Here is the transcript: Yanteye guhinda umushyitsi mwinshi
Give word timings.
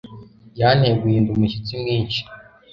Yanteye 0.59 0.95
guhinda 1.01 1.29
umushyitsi 1.31 1.73
mwinshi 1.81 2.21